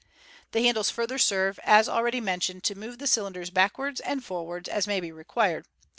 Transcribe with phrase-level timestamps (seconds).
[0.51, 4.67] The handles further serve, as already mentioned, to move the cylin ders backwards and forwards
[4.67, 5.67] as may be required.